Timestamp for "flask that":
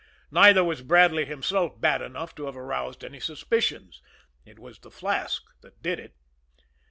4.89-5.83